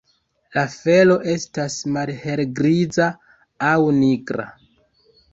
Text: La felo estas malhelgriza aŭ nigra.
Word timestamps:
La 0.53 0.61
felo 0.75 1.17
estas 1.33 1.75
malhelgriza 1.97 3.05
aŭ 3.67 3.75
nigra. 3.99 4.47